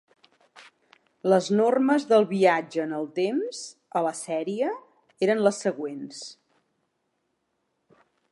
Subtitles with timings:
[1.33, 3.61] Les normes del viatge en el temps
[3.99, 4.71] a la sèrie
[5.27, 6.23] eren les següents.